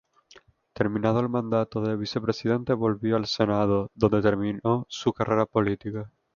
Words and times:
Terminado 0.73 1.19
el 1.19 1.29
mandato 1.29 1.79
de 1.79 1.95
vicepresidente, 1.95 2.73
volvió 2.73 3.17
al 3.17 3.27
Senado, 3.27 3.91
donde 3.93 4.23
terminó 4.23 4.83
su 4.89 5.13
carrera 5.13 5.45
política. 5.45 6.09